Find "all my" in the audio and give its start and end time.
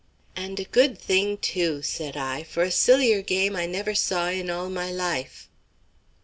4.49-4.91